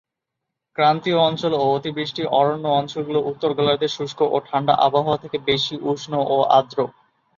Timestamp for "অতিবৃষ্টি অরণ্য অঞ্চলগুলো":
1.71-3.19